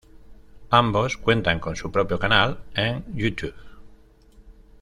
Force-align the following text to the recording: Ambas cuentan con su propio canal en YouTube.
Ambas 0.71 1.15
cuentan 1.15 1.59
con 1.59 1.75
su 1.75 1.91
propio 1.91 2.17
canal 2.17 2.63
en 2.73 3.05
YouTube. 3.15 3.53